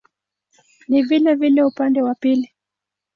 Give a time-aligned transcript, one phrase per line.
[0.87, 2.51] Ni vilevile upande wa pili.